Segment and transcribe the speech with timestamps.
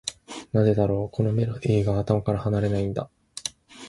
[0.51, 3.11] なぜだろう、このメロディーが頭から離れないんだ。